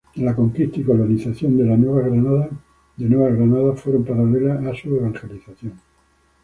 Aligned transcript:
La 0.15 0.35
Conquista 0.35 0.79
y 0.79 0.79
la 0.79 0.87
colonización 0.87 1.59
de 1.59 1.63
la 1.63 1.77
Nueva 1.77 3.29
Granada 3.29 3.75
fueron 3.75 4.03
paralelas 4.03 4.57
a 4.57 4.61
la 4.63 4.71
evangelización. 4.97 5.73